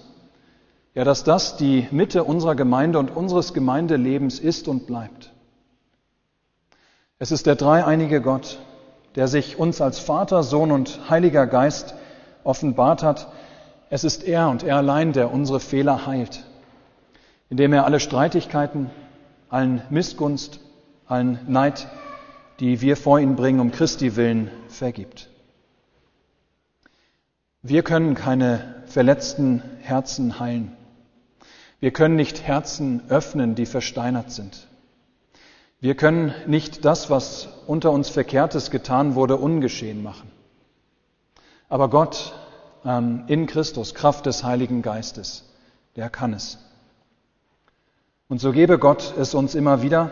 ja, 0.96 1.04
dass 1.04 1.24
das 1.24 1.58
die 1.58 1.88
Mitte 1.92 2.24
unserer 2.24 2.56
Gemeinde 2.56 3.00
und 3.00 3.16
unseres 3.16 3.54
Gemeindelebens 3.54 4.40
ist 4.40 4.68
und 4.68 4.88
bleibt. 4.88 5.32
Es 7.20 7.32
ist 7.32 7.46
der 7.46 7.56
dreieinige 7.56 8.22
Gott, 8.22 8.60
der 9.16 9.28
sich 9.28 9.60
uns 9.60 9.82
als 9.82 10.00
Vater, 10.00 10.44
Sohn 10.44 10.72
und 10.72 11.10
Heiliger 11.10 11.48
Geist 11.48 11.94
offenbart 12.44 13.04
hat, 13.04 13.32
es 13.90 14.04
ist 14.04 14.24
er 14.24 14.50
und 14.50 14.64
er 14.64 14.78
allein, 14.78 15.14
der 15.14 15.34
unsere 15.34 15.60
Fehler 15.60 16.06
heilt, 16.06 16.46
indem 17.50 17.74
er 17.74 17.86
alle 17.86 18.00
Streitigkeiten, 18.00 18.92
allen 19.50 19.82
Missgunst, 19.90 20.60
allen 21.08 21.40
Neid, 21.48 21.88
die 22.60 22.82
wir 22.82 22.96
vor 22.98 23.20
ihn 23.20 23.36
bringen, 23.36 23.60
um 23.60 23.72
Christi 23.72 24.16
willen, 24.16 24.52
vergibt. 24.68 25.30
Wir 27.62 27.84
können 27.84 28.16
keine 28.16 28.84
verletzten 28.86 29.62
Herzen 29.82 30.40
heilen. 30.40 30.78
Wir 31.80 31.92
können 31.92 32.16
nicht 32.16 32.44
Herzen 32.44 33.04
öffnen, 33.10 33.56
die 33.56 33.66
versteinert 33.66 34.32
sind. 34.32 34.68
Wir 35.80 35.96
können 35.96 36.34
nicht 36.46 36.84
das, 36.84 37.10
was 37.10 37.48
unter 37.66 37.92
uns 37.92 38.10
Verkehrtes 38.10 38.70
getan 38.70 39.16
wurde, 39.16 39.38
ungeschehen 39.38 40.04
machen. 40.04 40.30
Aber 41.70 41.90
Gott 41.90 42.34
ähm, 42.84 43.24
in 43.28 43.48
Christus, 43.48 43.94
Kraft 43.94 44.26
des 44.26 44.44
Heiligen 44.44 44.82
Geistes, 44.82 45.46
der 45.96 46.10
kann 46.10 46.34
es. 46.34 46.58
Und 48.28 48.42
so 48.42 48.52
gebe 48.52 48.78
Gott 48.78 49.14
es 49.18 49.34
uns 49.34 49.56
immer 49.56 49.82
wieder, 49.82 50.12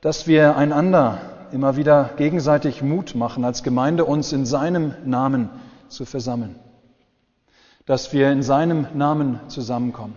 dass 0.00 0.26
wir 0.26 0.56
einander 0.56 1.20
immer 1.52 1.76
wieder 1.76 2.10
gegenseitig 2.16 2.82
Mut 2.82 3.14
machen, 3.14 3.44
als 3.44 3.62
Gemeinde 3.62 4.04
uns 4.04 4.32
in 4.32 4.44
seinem 4.44 4.94
Namen 5.04 5.50
zu 5.88 6.04
versammeln. 6.04 6.56
Dass 7.86 8.12
wir 8.12 8.32
in 8.32 8.42
seinem 8.42 8.88
Namen 8.94 9.38
zusammenkommen, 9.48 10.16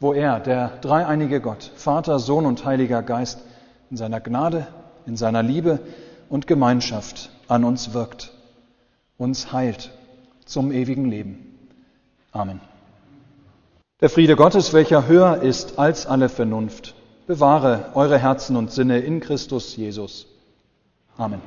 wo 0.00 0.12
er, 0.12 0.40
der 0.40 0.78
dreieinige 0.80 1.40
Gott, 1.40 1.72
Vater, 1.76 2.18
Sohn 2.18 2.46
und 2.46 2.64
Heiliger 2.64 3.02
Geist, 3.02 3.42
in 3.90 3.96
seiner 3.96 4.20
Gnade, 4.20 4.66
in 5.06 5.16
seiner 5.16 5.42
Liebe 5.42 5.80
und 6.28 6.46
Gemeinschaft 6.46 7.30
an 7.48 7.64
uns 7.64 7.94
wirkt, 7.94 8.32
uns 9.16 9.52
heilt 9.52 9.90
zum 10.44 10.72
ewigen 10.72 11.06
Leben. 11.06 11.58
Amen. 12.32 12.60
Der 14.00 14.10
Friede 14.10 14.36
Gottes, 14.36 14.72
welcher 14.72 15.08
höher 15.08 15.42
ist 15.42 15.78
als 15.78 16.06
alle 16.06 16.28
Vernunft, 16.28 16.94
bewahre 17.26 17.90
eure 17.94 18.18
Herzen 18.18 18.56
und 18.56 18.70
Sinne 18.70 19.00
in 19.00 19.20
Christus 19.20 19.74
Jesus. 19.76 20.26
Amen. 21.16 21.40